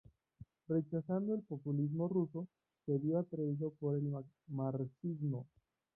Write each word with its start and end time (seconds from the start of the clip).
Rechazando 0.67 1.35
el 1.35 1.43
populismo 1.43 2.07
ruso, 2.07 2.47
se 2.87 2.97
vio 2.97 3.19
atraído 3.19 3.69
por 3.79 3.95
el 3.97 4.11
marxismo. 4.57 5.45